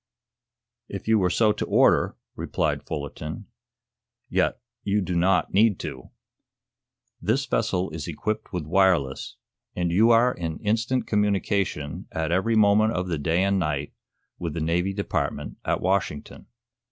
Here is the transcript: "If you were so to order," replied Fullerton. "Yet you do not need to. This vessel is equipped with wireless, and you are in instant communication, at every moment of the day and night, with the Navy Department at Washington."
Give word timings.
"If 0.87 1.07
you 1.07 1.19
were 1.19 1.29
so 1.29 1.51
to 1.51 1.63
order," 1.67 2.15
replied 2.35 2.81
Fullerton. 2.87 3.45
"Yet 4.29 4.59
you 4.83 4.99
do 4.99 5.15
not 5.15 5.53
need 5.53 5.77
to. 5.81 6.09
This 7.21 7.45
vessel 7.45 7.91
is 7.91 8.07
equipped 8.07 8.51
with 8.51 8.65
wireless, 8.65 9.35
and 9.75 9.91
you 9.91 10.09
are 10.09 10.33
in 10.33 10.57
instant 10.61 11.05
communication, 11.05 12.07
at 12.11 12.31
every 12.31 12.55
moment 12.55 12.93
of 12.93 13.09
the 13.09 13.19
day 13.19 13.43
and 13.43 13.59
night, 13.59 13.93
with 14.39 14.55
the 14.55 14.59
Navy 14.59 14.91
Department 14.95 15.57
at 15.63 15.81
Washington." 15.81 16.47